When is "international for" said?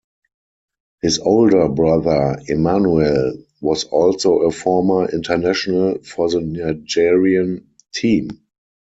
5.07-6.27